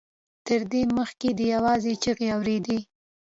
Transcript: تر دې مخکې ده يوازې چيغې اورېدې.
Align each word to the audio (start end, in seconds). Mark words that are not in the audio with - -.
تر 0.47 0.61
دې 0.71 0.81
مخکې 0.97 1.29
ده 1.37 1.43
يوازې 1.53 1.93
چيغې 2.03 2.27
اورېدې. 2.35 2.79